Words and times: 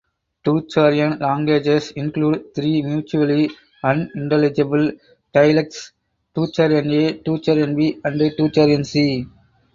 Tocharian 0.43 1.19
languages 1.19 1.91
include 1.91 2.55
three 2.55 2.81
mutually 2.81 3.51
unintelligible 3.83 4.93
dialects, 5.31 5.91
Tocharian 6.35 6.91
A, 6.91 7.19
Tocharian 7.19 7.75
B 7.75 8.01
and 8.03 8.19
Tocharian 8.19 8.83
C. 8.83 9.27